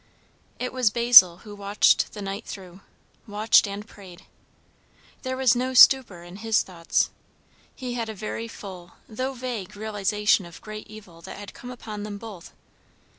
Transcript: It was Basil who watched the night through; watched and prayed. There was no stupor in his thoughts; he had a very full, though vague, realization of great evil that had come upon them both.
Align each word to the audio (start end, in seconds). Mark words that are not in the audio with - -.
It 0.57 0.73
was 0.73 0.89
Basil 0.89 1.41
who 1.45 1.53
watched 1.53 2.13
the 2.13 2.23
night 2.23 2.43
through; 2.45 2.81
watched 3.27 3.67
and 3.67 3.87
prayed. 3.87 4.25
There 5.21 5.37
was 5.37 5.55
no 5.55 5.75
stupor 5.75 6.23
in 6.23 6.37
his 6.37 6.63
thoughts; 6.63 7.11
he 7.75 7.93
had 7.93 8.09
a 8.09 8.15
very 8.15 8.47
full, 8.47 8.93
though 9.07 9.33
vague, 9.33 9.75
realization 9.75 10.47
of 10.47 10.59
great 10.59 10.87
evil 10.87 11.21
that 11.21 11.37
had 11.37 11.53
come 11.53 11.69
upon 11.69 12.01
them 12.01 12.17
both. 12.17 12.51